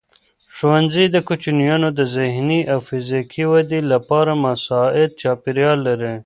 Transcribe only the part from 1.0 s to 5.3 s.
د کوچنیانو د ذهني او فزیکي ودې لپاره مساعد